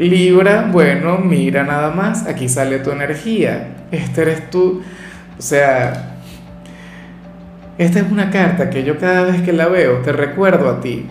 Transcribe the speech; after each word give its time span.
Libra, 0.00 0.68
bueno, 0.70 1.18
mira 1.18 1.64
nada 1.64 1.90
más, 1.90 2.26
aquí 2.26 2.48
sale 2.48 2.78
tu 2.78 2.90
energía. 2.90 3.68
Este 3.90 4.22
eres 4.22 4.50
tú. 4.50 4.82
O 5.38 5.42
sea, 5.42 6.16
esta 7.78 8.00
es 8.00 8.10
una 8.10 8.30
carta 8.30 8.70
que 8.70 8.84
yo 8.84 8.98
cada 8.98 9.24
vez 9.24 9.42
que 9.42 9.52
la 9.52 9.68
veo 9.68 9.98
te 9.98 10.12
recuerdo 10.12 10.68
a 10.68 10.80
ti. 10.80 11.06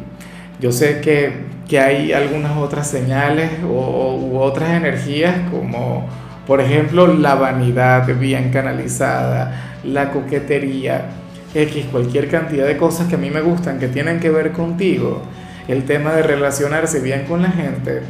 Yo 0.60 0.72
sé 0.72 1.02
que, 1.02 1.48
hay 1.78 2.14
algunas 2.14 2.56
otras 2.58 2.90
señales 2.90 3.52
o, 3.68 4.16
u 4.16 4.38
otras 4.40 4.70
energías 4.70 5.36
como, 5.52 6.08
por 6.46 6.62
ejemplo, 6.62 7.08
la 7.08 7.36
vanidad 7.36 8.08
bien 8.18 8.52
canalizada, 8.52 9.80
la 9.84 10.12
coquetería, 10.12 11.08
X, 11.54 11.88
cualquier 11.92 12.30
cantidad 12.30 12.66
de 12.66 12.78
cosas 12.78 13.08
que 13.08 13.16
a 13.16 13.18
mí 13.18 13.30
me 13.30 13.42
gustan, 13.42 13.80
que 13.80 13.90
tienen 13.90 14.22
que 14.22 14.30
ver 14.30 14.54
contigo. 14.54 15.24
El 15.68 15.84
tema 15.84 16.14
de 16.14 16.24
relacionarse 16.24 17.02
bien 17.02 17.26
con 17.26 17.42
la 17.42 17.50
gente 17.50 18.02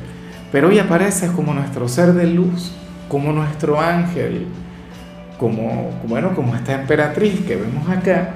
pero 0.52 0.70
hoy 0.70 0.80
apareces 0.80 1.32
como 1.32 1.54
nuestro 1.54 1.88
ser 1.88 2.14
de 2.14 2.28
luz, 2.28 2.72
como 3.10 3.32
nuestro 3.32 3.80
ángel, 3.80 4.48
como, 5.38 5.92
bueno, 6.08 6.34
como 6.34 6.56
esta 6.56 6.74
emperatriz 6.74 7.42
que 7.46 7.56
vemos 7.56 7.90
acá, 7.90 8.36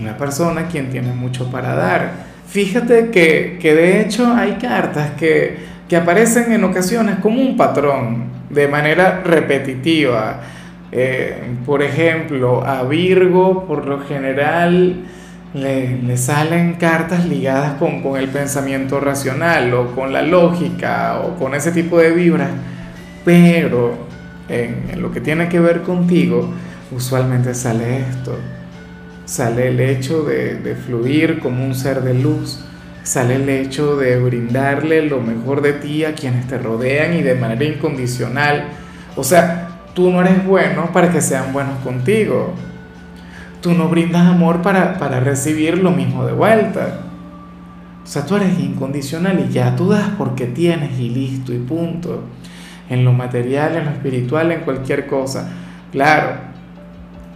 una 0.00 0.16
persona 0.16 0.66
quien 0.66 0.90
tiene 0.90 1.12
mucho 1.12 1.50
para 1.50 1.74
dar. 1.74 2.30
Fíjate 2.46 3.10
que, 3.10 3.58
de 3.62 4.00
hecho 4.00 4.32
hay 4.34 4.52
cartas 4.54 5.12
que, 5.12 5.58
que, 5.88 5.96
aparecen 5.96 6.52
en 6.52 6.64
ocasiones 6.64 7.16
como 7.16 7.40
un 7.40 7.56
patrón, 7.56 8.24
de 8.48 8.66
manera 8.66 9.22
repetitiva. 9.24 10.40
Eh, 10.90 11.36
por 11.64 11.82
ejemplo, 11.82 12.66
a 12.66 12.82
Virgo, 12.82 13.66
por 13.66 13.86
lo 13.86 14.00
general, 14.00 14.96
le, 15.54 16.16
salen 16.16 16.74
cartas 16.74 17.26
ligadas 17.26 17.74
con, 17.74 18.02
el 18.16 18.28
pensamiento 18.28 19.00
racional 19.00 19.72
o 19.74 19.94
con 19.94 20.12
la 20.12 20.22
lógica 20.22 21.20
o 21.20 21.36
con 21.36 21.54
ese 21.54 21.72
tipo 21.72 21.98
de 21.98 22.12
vibras, 22.12 22.50
pero 23.24 24.06
en, 24.48 25.00
lo 25.00 25.10
que 25.10 25.20
tiene 25.20 25.48
que 25.48 25.60
ver 25.60 25.82
contigo, 25.82 26.50
usualmente 26.92 27.54
sale 27.54 28.00
esto, 28.00 28.36
sale 29.24 29.68
el 29.68 29.80
hecho 29.80 30.22
de, 30.22 30.56
de 30.56 30.74
fluir 30.74 31.40
como 31.40 31.64
un 31.64 31.74
ser 31.74 32.02
de 32.02 32.14
luz, 32.14 32.64
sale 33.02 33.36
el 33.36 33.48
hecho 33.48 33.96
de 33.96 34.18
brindarle 34.20 35.02
lo 35.02 35.20
mejor 35.20 35.62
de 35.62 35.72
ti 35.72 36.04
a 36.04 36.14
quienes 36.14 36.46
te 36.46 36.58
rodean 36.58 37.14
y 37.14 37.22
de 37.22 37.34
manera 37.34 37.64
incondicional. 37.64 38.68
O 39.16 39.24
sea, 39.24 39.68
tú 39.94 40.10
no 40.10 40.20
eres 40.20 40.44
bueno 40.44 40.90
para 40.92 41.10
que 41.10 41.20
sean 41.20 41.52
buenos 41.52 41.78
contigo 41.82 42.54
tú 43.60 43.74
no 43.74 43.88
brindas 43.88 44.26
amor 44.26 44.62
para, 44.62 45.20
recibir 45.20 45.78
lo 45.78 45.90
mismo 45.90 46.24
de 46.24 46.32
vuelta. 46.32 47.00
O 48.02 48.06
sea, 48.06 48.24
tú 48.24 48.36
eres 48.36 48.58
incondicional 48.58 49.46
y 49.48 49.52
ya 49.52 49.76
tú 49.76 49.90
das 49.90 50.10
porque 50.18 50.46
tienes 50.46 50.98
y 50.98 51.10
listo 51.10 51.52
y 51.52 51.58
punto. 51.58 52.24
En 52.88 53.04
lo 53.04 53.12
material, 53.12 53.76
en 53.76 53.84
lo 53.84 53.90
espiritual, 53.92 54.50
en 54.50 54.60
cualquier 54.60 55.06
cosa. 55.06 55.48
Claro, 55.92 56.32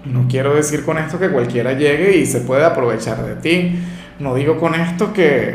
no 0.04 0.26
quiero 0.28 0.54
decir 0.54 0.84
con 0.84 0.98
esto 0.98 1.18
que 1.18 1.30
cualquiera 1.30 1.74
llegue 1.74 2.16
y 2.16 2.26
se 2.26 2.40
pueda 2.40 2.68
aprovechar 2.68 3.24
de 3.24 3.36
ti. 3.36 3.78
No 4.18 4.34
digo 4.34 4.58
con 4.58 4.74
esto 4.74 5.12
que, 5.12 5.54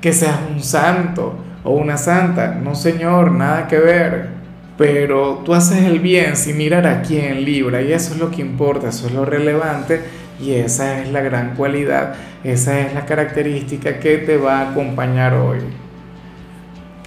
que 0.00 0.12
seas 0.12 0.38
un 0.50 0.62
santo 0.62 1.34
o 1.62 1.72
una 1.72 1.96
santa. 1.96 2.54
No, 2.54 2.74
señor, 2.74 3.32
nada 3.32 3.68
que 3.68 3.78
ver 3.78 4.33
pero 4.76 5.42
tú 5.44 5.54
haces 5.54 5.84
el 5.84 6.00
bien 6.00 6.36
sin 6.36 6.56
mirar 6.56 6.86
a 6.86 7.02
quién 7.02 7.44
libra 7.44 7.82
y 7.82 7.92
eso 7.92 8.14
es 8.14 8.20
lo 8.20 8.30
que 8.30 8.42
importa, 8.42 8.88
eso 8.88 9.06
es 9.06 9.12
lo 9.12 9.24
relevante 9.24 10.00
y 10.40 10.52
esa 10.52 11.00
es 11.00 11.10
la 11.10 11.20
gran 11.20 11.54
cualidad, 11.54 12.14
esa 12.42 12.80
es 12.80 12.92
la 12.92 13.06
característica 13.06 14.00
que 14.00 14.18
te 14.18 14.36
va 14.36 14.58
a 14.58 14.70
acompañar 14.70 15.34
hoy. 15.34 15.58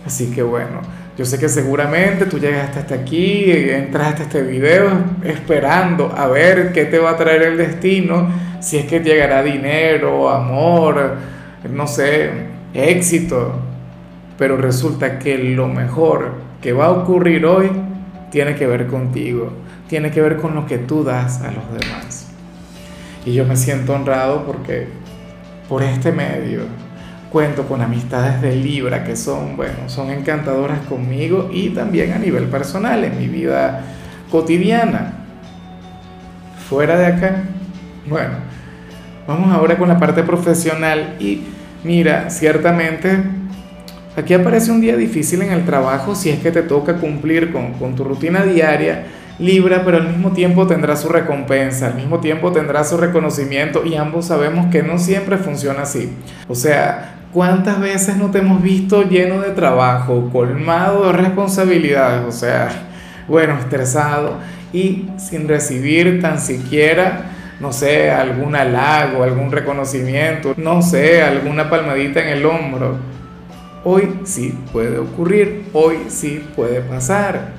Así 0.05 0.31
que 0.31 0.41
bueno, 0.41 0.81
yo 1.17 1.25
sé 1.25 1.37
que 1.37 1.49
seguramente 1.49 2.25
tú 2.25 2.39
llegaste 2.39 2.79
hasta 2.79 2.95
aquí, 2.95 3.51
entraste 3.51 4.21
a 4.21 4.25
este 4.25 4.43
video 4.43 4.89
esperando 5.25 6.13
a 6.15 6.27
ver 6.27 6.71
qué 6.71 6.85
te 6.85 6.99
va 6.99 7.11
a 7.11 7.17
traer 7.17 7.41
el 7.41 7.57
destino, 7.57 8.29
si 8.61 8.77
es 8.77 8.85
que 8.85 9.01
llegará 9.01 9.43
dinero, 9.43 10.29
amor, 10.29 11.15
no 11.69 11.85
sé, 11.85 12.29
éxito, 12.73 13.59
pero 14.37 14.55
resulta 14.55 15.19
que 15.19 15.37
lo 15.37 15.67
mejor 15.67 16.46
que 16.61 16.73
va 16.73 16.87
a 16.87 16.91
ocurrir 16.91 17.45
hoy 17.45 17.69
tiene 18.31 18.55
que 18.55 18.67
ver 18.67 18.87
contigo, 18.87 19.51
tiene 19.87 20.11
que 20.11 20.21
ver 20.21 20.37
con 20.37 20.55
lo 20.55 20.65
que 20.65 20.77
tú 20.77 21.03
das 21.03 21.41
a 21.41 21.51
los 21.51 21.63
demás. 21.71 22.27
Y 23.25 23.33
yo 23.33 23.45
me 23.45 23.55
siento 23.55 23.93
honrado 23.93 24.45
porque 24.45 24.87
por 25.67 25.83
este 25.83 26.11
medio 26.11 26.61
cuento 27.31 27.67
con 27.67 27.81
amistades 27.81 28.41
de 28.41 28.55
Libra 28.55 29.03
que 29.03 29.15
son, 29.15 29.57
bueno, 29.57 29.87
son 29.87 30.09
encantadoras 30.09 30.79
conmigo 30.87 31.49
y 31.51 31.69
también 31.69 32.13
a 32.13 32.17
nivel 32.17 32.45
personal, 32.45 33.03
en 33.03 33.17
mi 33.17 33.27
vida 33.27 33.81
cotidiana. 34.31 35.13
Fuera 36.69 36.97
de 36.97 37.05
acá, 37.05 37.43
bueno, 38.09 38.35
vamos 39.27 39.53
ahora 39.53 39.77
con 39.77 39.89
la 39.89 39.99
parte 39.99 40.23
profesional 40.23 41.15
y 41.19 41.43
mira, 41.83 42.29
ciertamente 42.29 43.23
Aquí 44.17 44.33
aparece 44.33 44.71
un 44.71 44.81
día 44.81 44.97
difícil 44.97 45.43
en 45.43 45.51
el 45.51 45.63
trabajo 45.63 46.15
si 46.15 46.31
es 46.31 46.39
que 46.39 46.49
te 46.49 46.63
toca 46.63 46.95
cumplir 46.95 47.53
con, 47.53 47.95
tu 47.95 48.03
rutina 48.03 48.41
diaria, 48.41 49.05
Libra, 49.37 49.83
pero 49.85 49.97
al 49.97 50.07
mismo 50.07 50.31
tiempo 50.31 50.65
tendrá 50.65 50.95
su 50.95 51.07
recompensa, 51.07 51.85
al 51.85 51.93
mismo 51.93 52.19
tiempo 52.19 52.51
tendrá 52.51 52.83
su 52.83 52.97
reconocimiento 52.97 53.85
y 53.85 53.93
ambos 53.93 54.25
sabemos 54.25 54.71
que 54.71 54.81
no 54.81 54.97
siempre 54.97 55.37
funciona 55.37 55.83
así. 55.83 56.11
O 56.47 56.55
sea, 56.55 57.17
¿cuántas 57.31 57.79
veces 57.79 58.17
no 58.17 58.31
te 58.31 58.39
hemos 58.39 58.63
visto 58.63 59.03
lleno 59.03 59.41
de 59.41 59.51
trabajo, 59.51 60.31
colmado 60.33 61.05
de 61.05 61.11
responsabilidades? 61.11 62.23
O 62.27 62.31
sea, 62.31 62.69
bueno, 63.27 63.55
estresado 63.59 64.37
y 64.73 65.09
sin 65.17 65.47
recibir 65.47 66.19
tan 66.19 66.39
siquiera 66.39 67.33
no 67.59 67.73
sé, 67.73 68.11
algún 68.11 68.55
halago, 68.55 69.23
algún 69.23 69.51
reconocimiento, 69.51 70.53
no 70.57 70.81
sé, 70.83 71.23
alguna 71.23 71.69
palmadita 71.69 72.21
en 72.21 72.29
el 72.29 72.45
hombro. 72.45 72.97
Hoy 73.83 74.21
sí 74.25 74.57
puede 74.71 74.97
ocurrir, 74.97 75.65
hoy 75.73 75.97
sí 76.09 76.45
puede 76.55 76.81
pasar. 76.81 77.53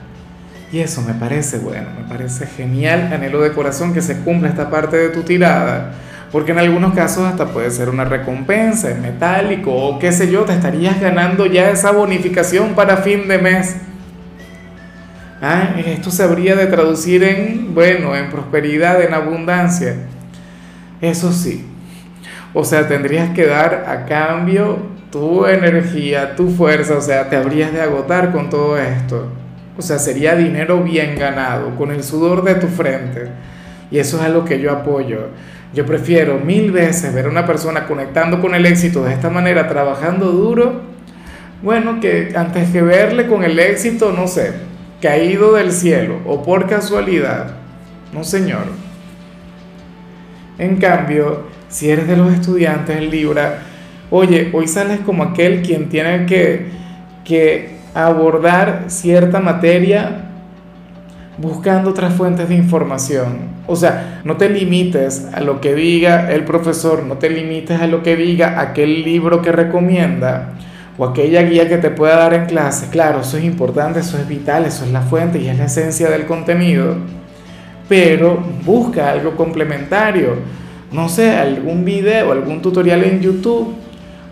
Y 0.70 0.80
eso 0.80 1.00
me 1.02 1.14
parece 1.14 1.58
bueno, 1.58 1.88
me 1.96 2.06
parece 2.06 2.46
genial, 2.46 3.10
anhelo 3.12 3.40
de 3.40 3.52
corazón 3.52 3.94
que 3.94 4.02
se 4.02 4.18
cumpla 4.18 4.50
esta 4.50 4.68
parte 4.68 4.98
de 4.98 5.08
tu 5.08 5.22
tirada, 5.22 5.94
porque 6.30 6.52
en 6.52 6.58
algunos 6.58 6.92
casos 6.92 7.24
hasta 7.24 7.46
puede 7.46 7.70
ser 7.70 7.88
una 7.88 8.04
recompensa 8.04 8.90
en 8.90 9.00
metálico 9.00 9.72
o 9.72 9.98
qué 9.98 10.12
sé 10.12 10.30
yo, 10.30 10.44
te 10.44 10.52
estarías 10.52 11.00
ganando 11.00 11.46
ya 11.46 11.70
esa 11.70 11.90
bonificación 11.92 12.74
para 12.74 12.98
fin 12.98 13.28
de 13.28 13.38
mes. 13.38 13.76
Ah, 15.40 15.76
esto 15.78 16.10
se 16.10 16.22
habría 16.22 16.54
de 16.56 16.66
traducir 16.66 17.22
en, 17.22 17.74
bueno, 17.74 18.14
en 18.14 18.28
prosperidad, 18.28 19.00
en 19.02 19.14
abundancia. 19.14 19.94
Eso 21.00 21.32
sí. 21.32 21.64
O 22.52 22.64
sea, 22.64 22.88
tendrías 22.88 23.30
que 23.30 23.46
dar 23.46 23.86
a 23.88 24.04
cambio 24.04 24.97
tu 25.10 25.46
energía, 25.46 26.36
tu 26.36 26.50
fuerza, 26.50 26.96
o 26.96 27.00
sea, 27.00 27.28
te 27.28 27.36
habrías 27.36 27.72
de 27.72 27.80
agotar 27.80 28.32
con 28.32 28.50
todo 28.50 28.78
esto. 28.78 29.28
O 29.76 29.82
sea, 29.82 29.98
sería 29.98 30.34
dinero 30.34 30.82
bien 30.82 31.16
ganado, 31.16 31.76
con 31.76 31.90
el 31.90 32.02
sudor 32.02 32.42
de 32.42 32.56
tu 32.56 32.66
frente. 32.66 33.28
Y 33.90 33.98
eso 33.98 34.18
es 34.18 34.24
algo 34.24 34.44
que 34.44 34.60
yo 34.60 34.72
apoyo. 34.72 35.28
Yo 35.72 35.86
prefiero 35.86 36.38
mil 36.38 36.72
veces 36.72 37.14
ver 37.14 37.26
a 37.26 37.30
una 37.30 37.46
persona 37.46 37.86
conectando 37.86 38.40
con 38.40 38.54
el 38.54 38.66
éxito 38.66 39.04
de 39.04 39.12
esta 39.12 39.30
manera, 39.30 39.68
trabajando 39.68 40.32
duro, 40.32 40.80
bueno, 41.62 42.00
que 42.00 42.32
antes 42.36 42.70
que 42.70 42.82
verle 42.82 43.26
con 43.26 43.44
el 43.44 43.58
éxito, 43.58 44.12
no 44.12 44.28
sé, 44.28 44.52
caído 45.02 45.54
del 45.54 45.72
cielo 45.72 46.20
o 46.26 46.42
por 46.42 46.68
casualidad. 46.68 47.52
No, 48.12 48.24
señor. 48.24 48.64
En 50.58 50.76
cambio, 50.76 51.44
si 51.68 51.90
eres 51.90 52.08
de 52.08 52.16
los 52.16 52.32
estudiantes 52.32 52.96
en 52.96 53.10
Libra, 53.10 53.62
oye, 54.10 54.50
hoy 54.52 54.68
sales 54.68 55.00
como 55.00 55.22
aquel 55.22 55.62
quien 55.62 55.88
tiene 55.88 56.26
que, 56.26 56.66
que 57.24 57.78
abordar 57.94 58.84
cierta 58.88 59.40
materia 59.40 60.24
buscando 61.38 61.90
otras 61.90 62.14
fuentes 62.14 62.48
de 62.48 62.56
información. 62.56 63.58
O 63.66 63.76
sea, 63.76 64.20
no 64.24 64.36
te 64.36 64.48
limites 64.48 65.28
a 65.32 65.40
lo 65.40 65.60
que 65.60 65.74
diga 65.74 66.32
el 66.32 66.44
profesor, 66.44 67.04
no 67.04 67.16
te 67.18 67.30
limites 67.30 67.80
a 67.80 67.86
lo 67.86 68.02
que 68.02 68.16
diga 68.16 68.60
aquel 68.60 69.04
libro 69.04 69.40
que 69.40 69.52
recomienda. 69.52 70.54
o 71.00 71.04
aquella 71.04 71.42
guía 71.42 71.68
que 71.68 71.78
te 71.78 71.90
pueda 71.90 72.16
dar 72.16 72.34
en 72.34 72.46
clase. 72.46 72.88
Claro, 72.90 73.20
eso 73.20 73.36
es 73.36 73.44
importante, 73.44 74.00
eso 74.00 74.18
es 74.18 74.26
vital, 74.26 74.64
eso 74.64 74.84
es 74.84 74.90
la 74.90 75.02
fuente 75.02 75.38
y 75.38 75.46
es 75.46 75.56
la 75.56 75.66
esencia 75.66 76.10
del 76.10 76.26
contenido, 76.26 76.96
pero 77.88 78.42
busca 78.64 79.10
algo 79.10 79.36
complementario. 79.36 80.30
No 80.90 81.08
sé, 81.08 81.36
algún 81.36 81.84
video, 81.84 82.32
algún 82.32 82.60
tutorial 82.60 83.04
en 83.04 83.20
YouTube 83.20 83.76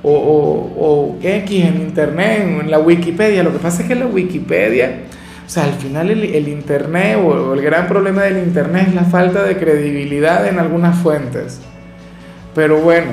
o, 0.03 0.13
o, 0.13 0.75
o 0.79 1.19
X 1.23 1.65
en 1.65 1.77
Internet, 1.77 2.61
en 2.63 2.71
la 2.71 2.79
Wikipedia. 2.79 3.43
Lo 3.43 3.53
que 3.53 3.59
pasa 3.59 3.83
es 3.83 3.89
que 3.89 3.95
la 3.95 4.07
Wikipedia, 4.07 5.01
o 5.47 5.49
sea, 5.49 5.65
al 5.65 5.75
final 5.75 6.11
el, 6.11 6.25
el 6.25 6.49
Internet 6.49 7.19
o 7.25 7.55
el 7.55 7.63
gran 7.63 7.87
problema 7.89 8.23
del 8.23 8.39
Internet 8.39 8.89
es 8.89 8.95
la 8.95 9.05
falta 9.05 9.43
de 9.43 9.57
credibilidad 9.57 10.47
en 10.47 10.59
algunas 10.59 10.99
fuentes. 10.99 11.61
Pero 12.55 12.81
bueno, 12.81 13.13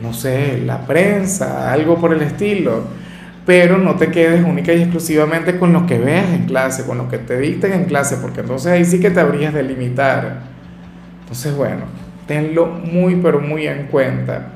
no 0.00 0.12
sé, 0.12 0.62
la 0.64 0.86
prensa, 0.86 1.72
algo 1.72 1.98
por 1.98 2.12
el 2.12 2.22
estilo. 2.22 3.02
Pero 3.44 3.76
no 3.76 3.96
te 3.96 4.08
quedes 4.08 4.44
única 4.44 4.72
y 4.72 4.82
exclusivamente 4.82 5.58
con 5.58 5.72
lo 5.72 5.84
que 5.84 5.98
veas 5.98 6.32
en 6.32 6.46
clase, 6.46 6.84
con 6.84 6.98
lo 6.98 7.08
que 7.08 7.18
te 7.18 7.38
dicten 7.38 7.72
en 7.72 7.84
clase, 7.86 8.18
porque 8.18 8.40
entonces 8.40 8.70
ahí 8.70 8.84
sí 8.84 9.00
que 9.00 9.10
te 9.10 9.18
habrías 9.18 9.52
de 9.52 9.64
limitar. 9.64 10.42
Entonces, 11.22 11.54
bueno, 11.56 11.82
tenlo 12.28 12.66
muy, 12.66 13.16
pero 13.16 13.40
muy 13.40 13.66
en 13.66 13.88
cuenta. 13.88 14.46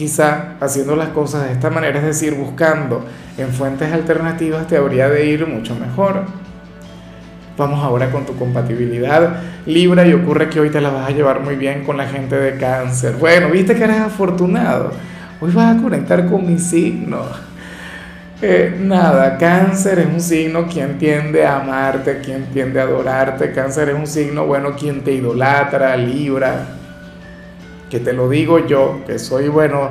Quizá 0.00 0.54
haciendo 0.60 0.96
las 0.96 1.10
cosas 1.10 1.44
de 1.44 1.52
esta 1.52 1.68
manera, 1.68 1.98
es 1.98 2.06
decir, 2.06 2.32
buscando 2.32 3.04
en 3.36 3.48
fuentes 3.48 3.92
alternativas, 3.92 4.66
te 4.66 4.78
habría 4.78 5.10
de 5.10 5.26
ir 5.26 5.46
mucho 5.46 5.74
mejor. 5.74 6.22
Vamos 7.58 7.84
ahora 7.84 8.10
con 8.10 8.24
tu 8.24 8.34
compatibilidad 8.34 9.42
Libra 9.66 10.06
y 10.06 10.14
ocurre 10.14 10.48
que 10.48 10.58
hoy 10.58 10.70
te 10.70 10.80
la 10.80 10.88
vas 10.88 11.06
a 11.06 11.12
llevar 11.12 11.40
muy 11.40 11.56
bien 11.56 11.84
con 11.84 11.98
la 11.98 12.06
gente 12.06 12.34
de 12.34 12.56
cáncer. 12.56 13.16
Bueno, 13.20 13.50
viste 13.50 13.74
que 13.74 13.84
eres 13.84 13.98
afortunado. 13.98 14.90
Hoy 15.38 15.52
vas 15.52 15.76
a 15.76 15.82
conectar 15.82 16.26
con 16.26 16.46
mi 16.46 16.58
signo. 16.58 17.20
Eh, 18.40 18.74
nada, 18.80 19.36
cáncer 19.36 19.98
es 19.98 20.06
un 20.06 20.20
signo 20.22 20.66
quien 20.66 20.96
tiende 20.96 21.44
a 21.44 21.60
amarte, 21.60 22.20
quien 22.20 22.46
tiende 22.46 22.80
a 22.80 22.84
adorarte. 22.84 23.52
Cáncer 23.52 23.90
es 23.90 23.96
un 23.96 24.06
signo, 24.06 24.46
bueno, 24.46 24.74
quien 24.74 25.04
te 25.04 25.12
idolatra, 25.12 25.94
Libra. 25.94 26.79
Que 27.90 28.00
te 28.00 28.12
lo 28.12 28.28
digo 28.28 28.66
yo, 28.66 29.02
que 29.06 29.18
soy, 29.18 29.48
bueno, 29.48 29.90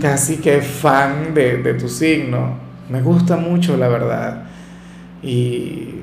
casi 0.00 0.36
que 0.36 0.60
fan 0.60 1.34
de, 1.34 1.58
de 1.58 1.74
tu 1.74 1.88
signo. 1.88 2.58
Me 2.88 3.02
gusta 3.02 3.36
mucho, 3.36 3.76
la 3.76 3.88
verdad. 3.88 4.44
Y 5.22 5.94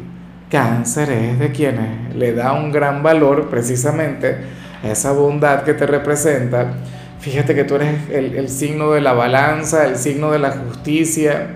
Cáncer 0.50 1.10
es 1.12 1.40
de 1.40 1.52
quienes 1.52 2.16
le 2.16 2.34
da 2.34 2.54
un 2.54 2.72
gran 2.72 3.02
valor 3.02 3.50
precisamente 3.50 4.38
a 4.84 4.92
esa 4.92 5.12
bondad 5.12 5.63
que 5.63 5.74
te 5.74 5.86
representa. 5.86 6.74
Fíjate 7.19 7.56
que 7.56 7.63
tú 7.63 7.75
eres 7.75 8.10
el, 8.12 8.36
el, 8.36 8.50
signo 8.50 8.92
de 8.92 9.01
la 9.01 9.13
balanza, 9.13 9.86
el 9.86 9.96
signo 9.98 10.31
de 10.31 10.40
la 10.40 10.51
justicia, 10.51 11.48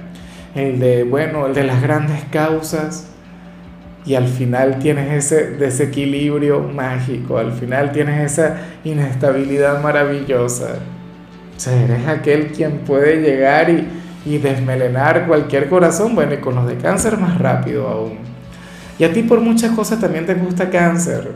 el 0.56 0.80
de, 0.80 1.04
bueno, 1.04 1.46
el 1.46 1.54
de 1.54 1.64
las 1.64 1.82
grandes 1.82 2.24
causas. 2.32 3.08
Y 4.06 4.16
al 4.16 4.28
final 4.28 4.80
tienes 4.80 5.12
ese 5.12 5.52
desequilibrio 5.52 6.62
mágico, 6.62 7.38
al 7.38 7.52
final 7.52 7.92
tienes 7.92 8.32
esa 8.32 8.58
inestabilidad 8.84 9.82
maravillosa. 9.84 10.76
O 11.56 11.60
sea, 11.60 11.74
eres 11.84 12.08
aquel 12.08 12.48
quien 12.48 12.80
puede 12.80 13.22
llegar 13.22 13.70
y, 13.70 13.88
desmelenar 14.26 15.26
cualquier 15.26 15.68
corazón, 15.70 16.14
bueno, 16.14 16.36
y 16.36 16.38
con 16.38 16.54
los 16.54 16.68
de 16.68 16.78
cáncer 16.78 17.18
más 17.18 17.40
rápido 17.40 17.88
aún. 17.88 18.20
Y 19.00 19.04
a 19.04 19.12
ti 19.12 19.24
por 19.24 19.42
muchas 19.42 19.72
cosas 19.72 20.00
también 20.00 20.26
te 20.26 20.36
gusta 20.36 20.70
cáncer. 20.70 21.32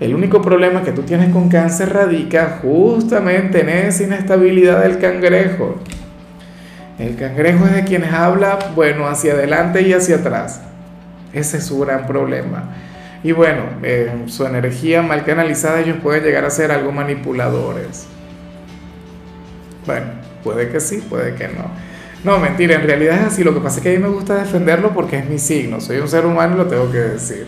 El 0.00 0.14
único 0.14 0.40
problema 0.40 0.82
que 0.82 0.92
tú 0.92 1.02
tienes 1.02 1.32
con 1.32 1.48
cáncer 1.48 1.92
radica 1.92 2.60
justamente 2.62 3.60
en 3.60 3.68
esa 3.68 4.04
inestabilidad 4.04 4.82
del 4.82 4.98
cangrejo. 4.98 5.76
El 6.98 7.16
cangrejo 7.16 7.66
es 7.66 7.74
de 7.74 7.84
quienes 7.84 8.12
habla, 8.12 8.58
bueno, 8.74 9.06
hacia 9.06 9.34
adelante 9.34 9.82
y 9.82 9.92
hacia 9.92 10.16
atrás. 10.16 10.60
Ese 11.34 11.58
es 11.58 11.66
su 11.66 11.80
gran 11.80 12.06
problema. 12.06 12.70
Y 13.22 13.32
bueno, 13.32 13.62
eh, 13.82 14.12
su 14.26 14.44
energía 14.44 15.02
mal 15.02 15.24
canalizada 15.24 15.80
ellos 15.80 15.96
pueden 16.02 16.22
llegar 16.22 16.44
a 16.44 16.50
ser 16.50 16.70
algo 16.70 16.92
manipuladores. 16.92 18.06
Bueno, 19.86 20.06
puede 20.42 20.68
que 20.68 20.78
sí, 20.78 21.04
puede 21.08 21.34
que 21.34 21.48
no. 21.48 21.70
No, 22.22 22.38
mentira, 22.38 22.76
en 22.76 22.82
realidad 22.82 23.20
es 23.20 23.32
así. 23.32 23.44
Lo 23.44 23.52
que 23.52 23.60
pasa 23.60 23.78
es 23.78 23.82
que 23.82 23.90
a 23.90 23.92
mí 23.92 23.98
me 23.98 24.08
gusta 24.08 24.34
defenderlo 24.36 24.92
porque 24.92 25.18
es 25.18 25.28
mi 25.28 25.38
signo. 25.38 25.80
Soy 25.80 25.98
un 25.98 26.08
ser 26.08 26.24
humano 26.24 26.54
y 26.54 26.58
lo 26.58 26.66
tengo 26.66 26.90
que 26.90 26.98
decir. 26.98 27.46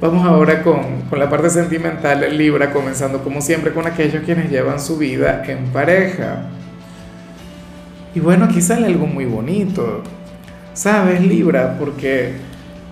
Vamos 0.00 0.26
ahora 0.26 0.62
con, 0.62 1.02
con 1.02 1.18
la 1.18 1.28
parte 1.28 1.48
sentimental 1.48 2.36
Libra, 2.36 2.72
comenzando 2.72 3.22
como 3.22 3.40
siempre 3.40 3.72
con 3.72 3.86
aquellos 3.86 4.24
quienes 4.24 4.50
llevan 4.50 4.80
su 4.80 4.98
vida 4.98 5.44
en 5.46 5.66
pareja. 5.66 6.42
Y 8.14 8.20
bueno, 8.20 8.46
aquí 8.46 8.60
sale 8.60 8.86
algo 8.86 9.06
muy 9.06 9.24
bonito. 9.24 10.02
¿Sabes, 10.74 11.20
Libra? 11.20 11.76
Porque 11.78 12.32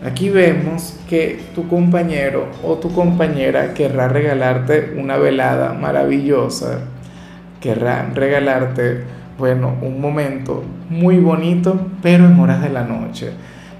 aquí 0.05 0.31
vemos 0.31 0.99
que 1.08 1.41
tu 1.55 1.69
compañero 1.69 2.49
o 2.64 2.76
tu 2.76 2.93
compañera 2.93 3.75
querrá 3.75 4.08
regalarte 4.08 4.94
una 4.97 5.17
velada 5.17 5.73
maravillosa. 5.75 6.81
Querrá 7.61 8.08
regalarte 8.14 9.05
bueno, 9.41 9.75
un 9.81 10.00
momento 10.00 10.62
muy 10.91 11.17
bonito, 11.19 11.88
pero 12.02 12.26
en 12.26 12.38
horas 12.38 12.62
de 12.62 12.69
la 12.69 12.85
noche. 12.85 13.32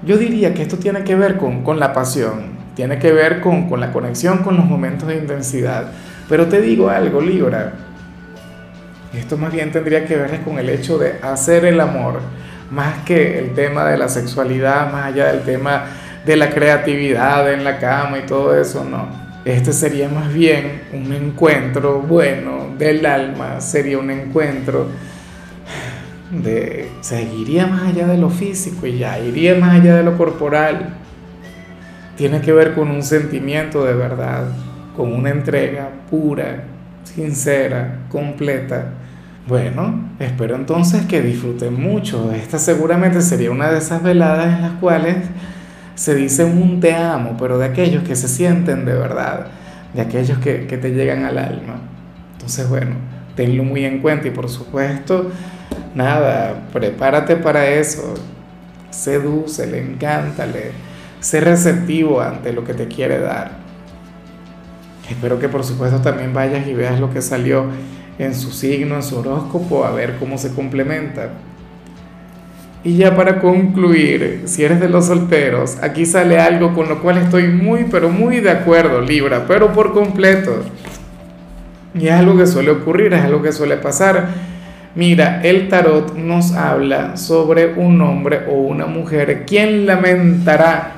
Yo 0.03 0.17
diría 0.17 0.53
que 0.55 0.63
esto 0.63 0.77
tiene 0.77 1.03
que 1.03 1.15
ver 1.15 1.37
con, 1.37 1.63
con 1.63 1.79
la 1.79 1.93
pasión, 1.93 2.59
tiene 2.75 2.97
que 2.97 3.11
ver 3.11 3.41
con, 3.41 3.69
con 3.69 3.79
la 3.79 3.93
conexión 3.93 4.39
con 4.39 4.57
los 4.57 4.65
momentos 4.65 5.07
de 5.07 5.17
intensidad. 5.17 5.91
Pero 6.27 6.47
te 6.47 6.61
digo 6.61 6.89
algo, 6.89 7.21
Libra, 7.21 7.73
esto 9.13 9.37
más 9.37 9.53
bien 9.53 9.71
tendría 9.71 10.05
que 10.05 10.17
ver 10.17 10.39
con 10.41 10.57
el 10.57 10.69
hecho 10.69 10.97
de 10.97 11.17
hacer 11.21 11.65
el 11.65 11.79
amor, 11.79 12.21
más 12.71 12.99
que 13.05 13.37
el 13.37 13.53
tema 13.53 13.85
de 13.85 13.97
la 13.97 14.09
sexualidad, 14.09 14.91
más 14.91 15.07
allá 15.07 15.27
del 15.31 15.41
tema 15.41 15.85
de 16.25 16.35
la 16.35 16.49
creatividad 16.49 17.51
en 17.51 17.63
la 17.63 17.79
cama 17.79 18.19
y 18.19 18.25
todo 18.25 18.59
eso, 18.59 18.83
no. 18.83 19.07
Este 19.43 19.73
sería 19.73 20.07
más 20.07 20.31
bien 20.31 20.83
un 20.93 21.11
encuentro 21.13 21.99
bueno 22.01 22.75
del 22.77 23.05
alma, 23.05 23.59
sería 23.59 23.97
un 23.97 24.11
encuentro 24.11 24.87
de, 26.31 26.89
se 27.01 27.23
iría 27.23 27.65
más 27.65 27.83
allá 27.89 28.07
de 28.07 28.17
lo 28.17 28.29
físico 28.29 28.85
y 28.85 28.99
ya, 28.99 29.19
iría 29.19 29.55
más 29.55 29.79
allá 29.79 29.95
de 29.95 30.03
lo 30.03 30.17
corporal. 30.17 30.95
Tiene 32.17 32.41
que 32.41 32.53
ver 32.53 32.75
con 32.75 32.91
un 32.91 33.01
sentimiento 33.01 33.83
de 33.83 33.95
verdad, 33.95 34.45
con 34.95 35.11
una 35.11 35.31
entrega 35.31 35.89
pura, 36.09 36.63
sincera, 37.03 38.01
completa. 38.09 38.93
Bueno, 39.47 40.11
espero 40.19 40.55
entonces 40.55 41.05
que 41.07 41.21
disfruten 41.21 41.81
mucho. 41.81 42.31
Esta 42.31 42.59
seguramente 42.59 43.21
sería 43.21 43.49
una 43.49 43.71
de 43.71 43.79
esas 43.79 44.03
veladas 44.03 44.55
en 44.55 44.61
las 44.61 44.73
cuales 44.73 45.17
se 46.01 46.15
dice 46.15 46.43
un 46.43 46.79
te 46.79 46.95
amo, 46.95 47.35
pero 47.37 47.59
de 47.59 47.65
aquellos 47.65 48.01
que 48.01 48.15
se 48.15 48.27
sienten 48.27 48.85
de 48.85 48.93
verdad, 48.95 49.45
de 49.93 50.01
aquellos 50.01 50.39
que, 50.39 50.65
que 50.65 50.79
te 50.79 50.95
llegan 50.95 51.25
al 51.25 51.37
alma. 51.37 51.75
Entonces, 52.33 52.67
bueno, 52.67 52.95
tenlo 53.35 53.63
muy 53.63 53.85
en 53.85 53.99
cuenta 53.99 54.27
y 54.27 54.31
por 54.31 54.49
supuesto 54.49 55.29
nada, 55.93 56.55
prepárate 56.73 57.35
para 57.35 57.67
eso, 57.67 58.15
sedúcele, 58.89 59.77
encántale, 59.77 60.71
sé 61.19 61.39
receptivo 61.39 62.19
ante 62.19 62.51
lo 62.51 62.63
que 62.63 62.73
te 62.73 62.87
quiere 62.87 63.19
dar. 63.19 63.51
Espero 65.07 65.37
que 65.37 65.49
por 65.49 65.63
supuesto 65.63 66.01
también 66.01 66.33
vayas 66.33 66.65
y 66.65 66.73
veas 66.73 66.99
lo 66.99 67.13
que 67.13 67.21
salió 67.21 67.65
en 68.17 68.33
su 68.33 68.49
signo, 68.49 68.95
en 68.95 69.03
su 69.03 69.19
horóscopo, 69.19 69.85
a 69.85 69.91
ver 69.91 70.17
cómo 70.17 70.39
se 70.39 70.51
complementa. 70.51 71.29
Y 72.83 72.97
ya 72.97 73.15
para 73.15 73.39
concluir, 73.39 74.43
si 74.45 74.63
eres 74.63 74.79
de 74.79 74.89
los 74.89 75.05
solteros, 75.05 75.77
aquí 75.81 76.05
sale 76.05 76.39
algo 76.39 76.73
con 76.73 76.89
lo 76.89 77.01
cual 77.01 77.17
estoy 77.17 77.47
muy, 77.47 77.85
pero 77.91 78.09
muy 78.09 78.39
de 78.39 78.49
acuerdo, 78.49 79.01
Libra, 79.01 79.45
pero 79.47 79.71
por 79.71 79.93
completo. 79.93 80.63
Y 81.93 82.07
es 82.07 82.13
algo 82.13 82.37
que 82.37 82.47
suele 82.47 82.71
ocurrir, 82.71 83.13
es 83.13 83.23
algo 83.23 83.41
que 83.41 83.51
suele 83.51 83.77
pasar 83.77 84.29
Mira, 84.93 85.39
el 85.41 85.69
tarot 85.69 86.15
nos 86.17 86.51
habla 86.51 87.15
sobre 87.15 87.73
un 87.75 88.01
hombre 88.01 88.41
o 88.49 88.55
una 88.55 88.87
mujer 88.87 89.45
quien 89.45 89.85
lamentará 89.85 90.91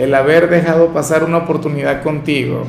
el 0.00 0.12
haber 0.14 0.50
dejado 0.50 0.88
pasar 0.88 1.22
una 1.22 1.36
oportunidad 1.36 2.02
contigo. 2.02 2.64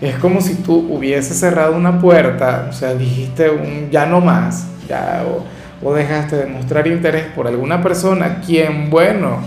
Es 0.00 0.14
como 0.16 0.40
si 0.40 0.54
tú 0.54 0.76
hubieses 0.90 1.38
cerrado 1.38 1.76
una 1.76 2.00
puerta, 2.00 2.68
o 2.70 2.72
sea, 2.72 2.94
dijiste 2.94 3.50
un 3.50 3.90
ya 3.90 4.06
no 4.06 4.22
más, 4.22 4.66
ya, 4.88 5.24
o, 5.28 5.44
o 5.82 5.94
dejaste 5.94 6.36
de 6.36 6.46
mostrar 6.46 6.86
interés 6.86 7.24
por 7.34 7.46
alguna 7.46 7.82
persona 7.82 8.40
quien, 8.44 8.90
bueno, 8.90 9.38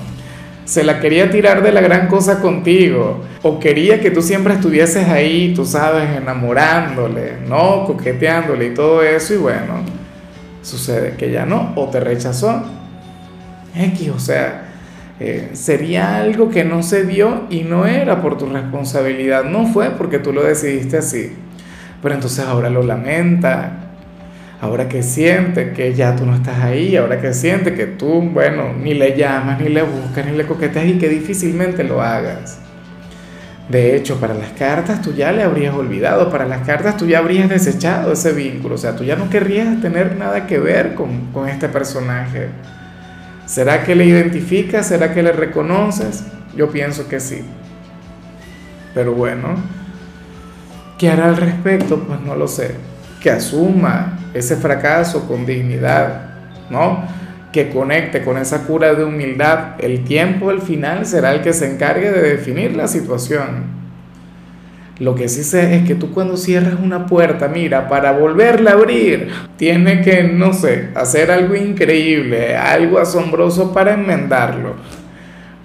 se 0.66 0.84
la 0.84 1.00
quería 1.00 1.30
tirar 1.30 1.62
de 1.64 1.72
la 1.72 1.82
gran 1.82 2.08
cosa 2.08 2.40
contigo, 2.40 3.24
o 3.42 3.60
quería 3.60 4.00
que 4.00 4.12
tú 4.12 4.22
siempre 4.22 4.54
estuvieses 4.54 5.10
ahí, 5.10 5.54
tú 5.56 5.66
sabes, 5.66 6.10
enamorándole, 6.16 7.38
¿no? 7.48 7.86
Coqueteándole 7.86 8.68
y 8.68 8.74
todo 8.74 9.04
eso, 9.04 9.34
y 9.34 9.38
bueno 9.38 10.02
sucede 10.62 11.16
que 11.18 11.32
ya 11.32 11.46
no, 11.46 11.74
o 11.76 11.90
te 11.90 12.00
rechazó. 12.00 12.64
X, 13.76 14.10
o 14.10 14.20
sea, 14.20 14.66
eh, 15.20 15.50
sería 15.54 16.18
algo 16.18 16.50
que 16.50 16.64
no 16.64 16.84
se 16.84 17.06
dio 17.06 17.44
y 17.50 17.62
no 17.62 17.86
era 17.86 18.22
por 18.22 18.38
tu 18.38 18.48
responsabilidad, 18.48 19.44
no 19.46 19.68
fue 19.68 19.92
porque 19.92 20.20
tú 20.20 20.34
lo 20.34 20.44
decidiste 20.44 20.98
así. 20.98 21.34
Pero 22.02 22.16
entonces 22.16 22.46
ahora 22.46 22.70
lo 22.70 22.84
lamenta, 22.84 23.91
ahora 24.62 24.88
que 24.88 25.02
siente 25.02 25.72
que 25.74 25.96
ya 25.96 26.16
tú 26.16 26.24
no 26.26 26.36
estás 26.36 26.60
ahí, 26.60 26.96
ahora 26.96 27.20
que 27.20 27.34
siente 27.34 27.74
que 27.74 27.88
tú, 27.88 28.22
bueno, 28.22 28.74
ni 28.74 28.94
le 28.94 29.18
llamas, 29.18 29.60
ni 29.60 29.70
le 29.70 29.82
buscas, 29.82 30.24
ni 30.28 30.38
le 30.38 30.46
coqueteas 30.46 30.86
y 30.86 31.00
que 31.00 31.10
difícilmente 31.10 31.84
lo 31.84 32.02
hagas. 32.02 32.60
De 33.70 33.96
hecho, 33.96 34.20
para 34.20 34.36
las 34.36 34.50
cartas 34.50 35.02
tú 35.02 35.14
ya 35.14 35.32
le 35.32 35.42
habrías 35.42 35.74
olvidado, 35.74 36.30
para 36.30 36.46
las 36.46 36.62
cartas 36.62 36.96
tú 36.96 37.08
ya 37.08 37.18
habrías 37.20 37.50
desechado 37.50 38.12
ese 38.12 38.34
vínculo, 38.34 38.76
o 38.76 38.78
sea, 38.78 38.96
tú 38.96 39.04
ya 39.04 39.16
no 39.16 39.32
querrías 39.32 39.82
tener 39.82 40.16
nada 40.16 40.46
que 40.46 40.60
ver 40.60 40.94
con, 40.94 41.32
con 41.34 41.50
este 41.50 41.68
personaje. 41.68 42.50
¿Será 43.48 43.84
que 43.84 43.96
le 43.96 44.06
identificas? 44.06 44.88
¿Será 44.88 45.12
que 45.12 45.24
le 45.24 45.32
reconoces? 45.32 46.24
Yo 46.56 46.70
pienso 46.70 47.08
que 47.08 47.20
sí. 47.20 47.42
Pero 48.94 49.14
bueno, 49.14 49.56
¿qué 51.00 51.10
hará 51.10 51.26
al 51.26 51.38
respecto? 51.38 51.98
Pues 52.00 52.20
no 52.22 52.36
lo 52.36 52.48
sé. 52.48 52.76
Que 53.22 53.32
asuma 53.32 54.20
ese 54.34 54.56
fracaso 54.56 55.28
con 55.28 55.46
dignidad, 55.46 56.30
¿no? 56.70 57.04
Que 57.52 57.70
conecte 57.70 58.24
con 58.24 58.38
esa 58.38 58.64
cura 58.64 58.94
de 58.94 59.04
humildad. 59.04 59.76
El 59.80 60.04
tiempo 60.04 60.50
al 60.50 60.62
final 60.62 61.06
será 61.06 61.34
el 61.34 61.42
que 61.42 61.54
se 61.54 61.72
encargue 61.72 62.12
de 62.12 62.22
definir 62.22 62.76
la 62.76 62.88
situación. 62.88 63.82
Lo 65.00 65.16
que 65.16 65.28
sí 65.30 65.44
sé 65.44 65.76
es 65.76 65.84
que 65.88 65.96
tú 65.96 66.12
cuando 66.12 66.38
cierras 66.38 66.76
una 66.80 67.08
puerta, 67.08 67.48
mira, 67.48 67.90
para 67.90 68.12
volverla 68.12 68.72
a 68.72 68.74
abrir, 68.76 69.30
tiene 69.58 70.02
que, 70.02 70.22
no 70.24 70.54
sé, 70.54 70.90
hacer 70.94 71.32
algo 71.32 71.56
increíble, 71.56 72.56
algo 72.56 73.00
asombroso 73.00 73.74
para 73.74 73.96
enmendarlo. 73.96 74.76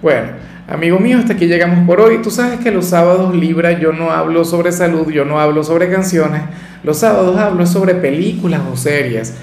Bueno, 0.01 0.29
amigo 0.67 0.99
mío, 0.99 1.17
hasta 1.17 1.33
aquí 1.33 1.47
llegamos 1.47 1.85
por 1.87 2.01
hoy. 2.01 2.19
Tú 2.21 2.29
sabes 2.29 2.59
que 2.59 2.71
los 2.71 2.85
sábados 2.85 3.35
Libra 3.35 3.79
yo 3.79 3.93
no 3.93 4.11
hablo 4.11 4.45
sobre 4.45 4.71
salud, 4.71 5.09
yo 5.09 5.25
no 5.25 5.39
hablo 5.39 5.63
sobre 5.63 5.89
canciones. 5.89 6.41
Los 6.83 6.99
sábados 6.99 7.37
hablo 7.37 7.65
sobre 7.65 7.95
películas 7.95 8.61
o 8.71 8.75
series. 8.75 9.33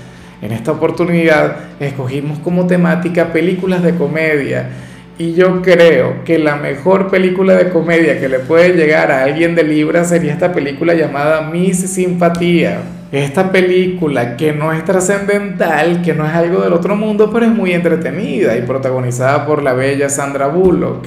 En 0.42 0.52
esta 0.52 0.72
oportunidad 0.72 1.56
escogimos 1.80 2.38
como 2.40 2.66
temática 2.66 3.32
películas 3.32 3.82
de 3.82 3.94
comedia 3.94 4.68
y 5.16 5.34
yo 5.34 5.62
creo 5.62 6.24
que 6.24 6.38
la 6.38 6.56
mejor 6.56 7.08
película 7.08 7.54
de 7.54 7.70
comedia 7.70 8.20
que 8.20 8.28
le 8.28 8.40
puede 8.40 8.74
llegar 8.74 9.10
a 9.12 9.22
alguien 9.22 9.54
de 9.54 9.62
Libra 9.62 10.04
sería 10.04 10.32
esta 10.32 10.52
película 10.52 10.94
llamada 10.94 11.50
Miss 11.50 11.78
Simpatía. 11.90 12.80
Esta 13.14 13.52
película 13.52 14.36
que 14.36 14.52
no 14.52 14.72
es 14.72 14.84
trascendental, 14.84 16.02
que 16.02 16.14
no 16.14 16.26
es 16.26 16.34
algo 16.34 16.62
del 16.62 16.72
otro 16.72 16.96
mundo, 16.96 17.30
pero 17.32 17.46
es 17.46 17.52
muy 17.52 17.72
entretenida 17.72 18.56
y 18.56 18.62
protagonizada 18.62 19.46
por 19.46 19.62
la 19.62 19.72
bella 19.72 20.08
Sandra 20.08 20.48
Bullock. 20.48 21.06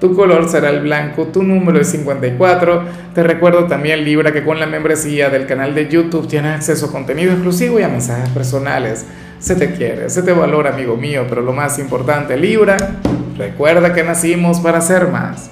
Tu 0.00 0.14
color 0.14 0.50
será 0.50 0.68
el 0.68 0.80
blanco, 0.80 1.28
tu 1.28 1.42
número 1.42 1.80
es 1.80 1.88
54. 1.88 2.82
Te 3.14 3.22
recuerdo 3.22 3.64
también, 3.64 4.04
Libra, 4.04 4.32
que 4.32 4.44
con 4.44 4.60
la 4.60 4.66
membresía 4.66 5.30
del 5.30 5.46
canal 5.46 5.74
de 5.74 5.88
YouTube 5.88 6.28
tienes 6.28 6.56
acceso 6.56 6.86
a 6.86 6.92
contenido 6.92 7.32
exclusivo 7.32 7.80
y 7.80 7.84
a 7.84 7.88
mensajes 7.88 8.28
personales. 8.28 9.06
Se 9.38 9.56
te 9.56 9.72
quiere, 9.72 10.10
se 10.10 10.22
te 10.22 10.32
valora, 10.32 10.74
amigo 10.74 10.98
mío, 10.98 11.24
pero 11.26 11.40
lo 11.40 11.54
más 11.54 11.78
importante, 11.78 12.36
Libra, 12.36 12.76
Recuerda 13.40 13.94
que 13.94 14.02
nacimos 14.02 14.60
para 14.60 14.82
ser 14.82 15.08
más. 15.08 15.50